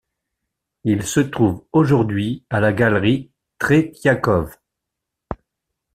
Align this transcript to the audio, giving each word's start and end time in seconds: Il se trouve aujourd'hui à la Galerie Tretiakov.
Il 0.83 1.03
se 1.03 1.19
trouve 1.19 1.63
aujourd'hui 1.73 2.43
à 2.49 2.59
la 2.59 2.73
Galerie 2.73 3.31
Tretiakov. 3.59 4.57